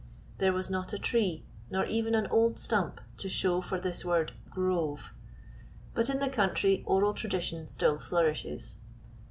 [0.39, 4.31] There was not a tree, nor even an old stump to show for this word
[4.49, 5.13] "Grove."
[5.93, 8.77] But in the country oral tradition still flourishes.